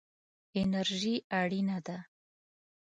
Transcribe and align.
انرژي 0.61 1.15
اړینه 1.39 1.77
ده. 1.85 1.97